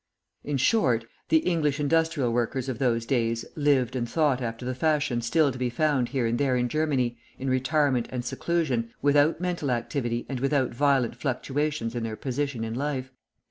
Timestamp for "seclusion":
8.25-8.91